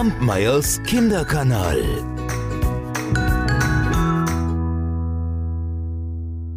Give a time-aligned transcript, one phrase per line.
[0.00, 1.78] Kampmeyers Kinderkanal.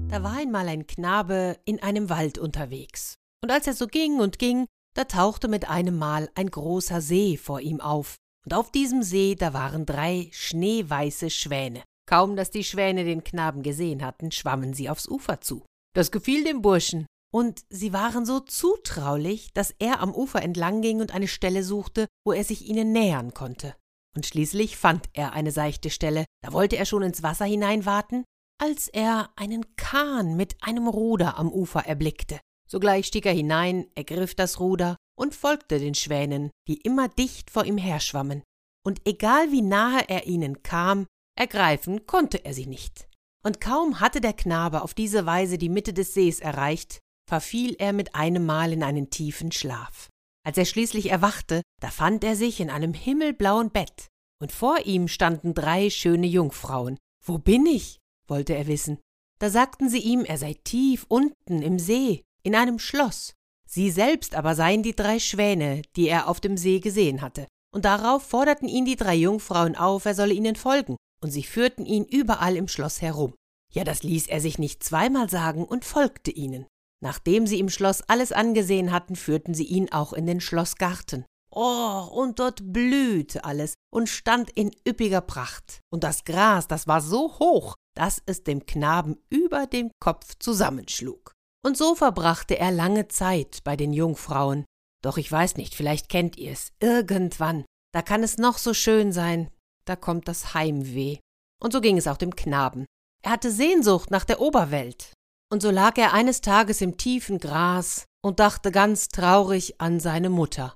[0.08, 3.16] Da war einmal ein Knabe in einem Wald unterwegs.
[3.44, 7.36] Und als er so ging und ging, da tauchte mit einem Mal ein großer See
[7.36, 8.16] vor ihm auf.
[8.46, 11.84] Und auf diesem See, da waren drei schneeweiße Schwäne.
[12.10, 15.66] Kaum, dass die Schwäne den Knaben gesehen hatten, schwammen sie aufs Ufer zu.
[15.94, 21.02] Das gefiel dem Burschen, und sie waren so zutraulich, dass er am Ufer entlang ging
[21.02, 23.75] und eine Stelle suchte, wo er sich ihnen nähern konnte.
[24.15, 28.24] Und schließlich fand er eine seichte Stelle, da wollte er schon ins Wasser hineinwaten,
[28.61, 32.39] als er einen Kahn mit einem Ruder am Ufer erblickte.
[32.69, 37.66] Sogleich stieg er hinein, ergriff das Ruder und folgte den Schwänen, die immer dicht vor
[37.66, 38.44] ihm herschwammen.
[38.86, 43.08] Und egal wie nahe er ihnen kam, ergreifen konnte er sie nicht.
[43.44, 47.94] Und kaum hatte der Knabe auf diese Weise die Mitte des Sees erreicht, verfiel er
[47.94, 50.09] mit einem Mal in einen tiefen Schlaf.
[50.45, 54.08] Als er schließlich erwachte, da fand er sich in einem himmelblauen Bett,
[54.41, 56.97] und vor ihm standen drei schöne Jungfrauen.
[57.25, 57.99] Wo bin ich?
[58.27, 58.99] wollte er wissen.
[59.39, 63.33] Da sagten sie ihm, er sei tief unten im See, in einem Schloss.
[63.65, 67.47] Sie selbst aber seien die drei Schwäne, die er auf dem See gesehen hatte.
[67.73, 71.85] Und darauf forderten ihn die drei Jungfrauen auf, er solle ihnen folgen, und sie führten
[71.85, 73.33] ihn überall im Schloss herum.
[73.71, 76.67] Ja, das ließ er sich nicht zweimal sagen und folgte ihnen.
[77.03, 81.25] Nachdem sie im Schloss alles angesehen hatten, führten sie ihn auch in den Schlossgarten.
[81.51, 85.81] Oh, und dort blühte alles und stand in üppiger Pracht.
[85.91, 91.33] Und das Gras, das war so hoch, dass es dem Knaben über dem Kopf zusammenschlug.
[91.65, 94.63] Und so verbrachte er lange Zeit bei den Jungfrauen.
[95.03, 96.71] Doch ich weiß nicht, vielleicht kennt ihr es.
[96.79, 99.49] Irgendwann, da kann es noch so schön sein,
[99.85, 101.17] da kommt das Heimweh.
[101.61, 102.85] Und so ging es auch dem Knaben.
[103.25, 105.11] Er hatte Sehnsucht nach der Oberwelt.
[105.53, 110.31] Und so lag er eines Tages im tiefen Gras und dachte ganz traurig an seine
[110.31, 110.73] Mutter.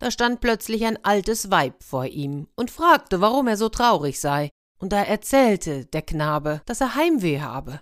[0.00, 4.48] Da stand plötzlich ein altes Weib vor ihm und fragte, warum er so traurig sei,
[4.80, 7.80] und da erzählte der Knabe, dass er Heimweh habe.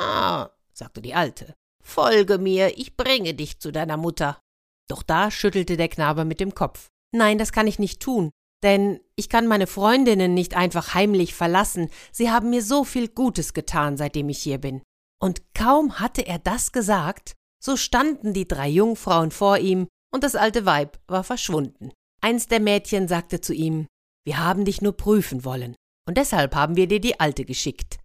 [0.00, 1.52] Ah, sagte die Alte,
[1.82, 4.40] folge mir, ich bringe dich zu deiner Mutter.
[4.88, 6.88] Doch da schüttelte der Knabe mit dem Kopf.
[7.12, 8.30] Nein, das kann ich nicht tun,
[8.62, 13.52] denn ich kann meine Freundinnen nicht einfach heimlich verlassen, sie haben mir so viel Gutes
[13.52, 14.80] getan, seitdem ich hier bin.
[15.24, 20.34] Und kaum hatte er das gesagt, so standen die drei Jungfrauen vor ihm, und das
[20.34, 21.92] alte Weib war verschwunden.
[22.20, 23.86] Eins der Mädchen sagte zu ihm
[24.26, 25.76] Wir haben dich nur prüfen wollen,
[26.06, 27.96] und deshalb haben wir dir die Alte geschickt.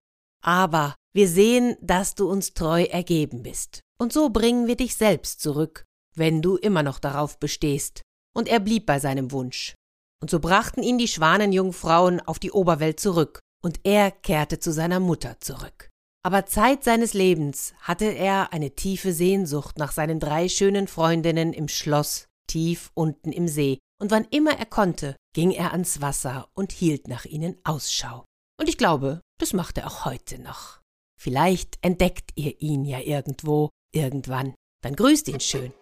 [0.42, 5.42] Aber wir sehen, dass du uns treu ergeben bist, und so bringen wir dich selbst
[5.42, 5.84] zurück,
[6.16, 8.02] wenn du immer noch darauf bestehst.
[8.34, 9.76] Und er blieb bei seinem Wunsch.
[10.22, 15.02] Und so brachten ihn die Schwanenjungfrauen auf die Oberwelt zurück, und er kehrte zu seiner
[15.02, 15.89] Mutter zurück.
[16.24, 21.68] Aber Zeit seines Lebens hatte er eine tiefe Sehnsucht nach seinen drei schönen Freundinnen im
[21.70, 26.72] Schloss, tief unten im See, und wann immer er konnte, ging er ans Wasser und
[26.72, 28.26] hielt nach ihnen Ausschau.
[28.60, 30.80] Und ich glaube, das macht er auch heute noch.
[31.20, 34.56] Vielleicht entdeckt ihr ihn ja irgendwo, irgendwann.
[34.82, 35.74] Dann grüßt ihn schön.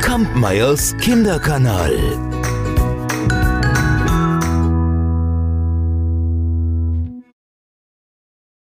[0.00, 2.27] Kampmeyers Kinderkanal.